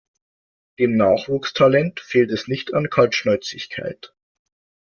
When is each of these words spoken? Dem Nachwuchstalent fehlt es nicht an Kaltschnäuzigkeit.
Dem 0.79 0.97
Nachwuchstalent 0.97 1.99
fehlt 1.99 2.31
es 2.31 2.47
nicht 2.47 2.73
an 2.73 2.89
Kaltschnäuzigkeit. 2.89 4.15